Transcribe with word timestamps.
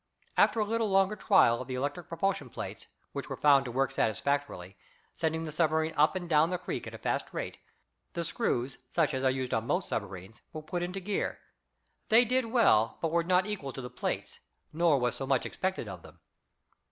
After 0.35 0.59
a 0.59 0.65
little 0.65 0.89
longer 0.89 1.15
trial 1.15 1.61
of 1.61 1.67
the 1.67 1.75
electric 1.75 2.07
propulsion 2.07 2.49
plates, 2.49 2.87
which 3.11 3.29
were 3.29 3.37
found 3.37 3.65
to 3.65 3.71
work 3.71 3.91
satisfactorily, 3.91 4.75
sending 5.15 5.43
the 5.43 5.51
submarine 5.51 5.93
up 5.95 6.15
and 6.15 6.27
down 6.27 6.49
the 6.49 6.57
creek 6.57 6.87
at 6.87 6.95
a 6.95 6.97
fast 6.97 7.31
rate, 7.35 7.59
the 8.13 8.23
screws, 8.23 8.79
such 8.89 9.13
as 9.13 9.23
are 9.23 9.29
used 9.29 9.53
on 9.53 9.67
most 9.67 9.89
submarines, 9.89 10.41
were 10.53 10.63
put 10.63 10.81
into 10.81 10.99
gear. 10.99 11.37
They 12.09 12.25
did 12.25 12.45
well, 12.47 12.97
but 12.99 13.11
were 13.11 13.23
not 13.23 13.45
equal 13.45 13.73
to 13.73 13.81
the 13.81 13.91
plates, 13.91 14.39
nor 14.73 14.97
was 14.99 15.13
so 15.15 15.27
much 15.27 15.45
expected 15.45 15.87
of 15.87 16.01
them. 16.01 16.19